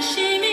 [0.00, 0.49] 熄灭。